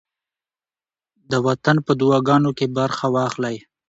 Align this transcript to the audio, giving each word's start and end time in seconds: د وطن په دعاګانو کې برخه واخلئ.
د 1.31 1.33
وطن 1.47 1.77
په 1.85 1.91
دعاګانو 1.99 2.49
کې 2.57 2.65
برخه 2.77 3.05
واخلئ. 3.15 3.57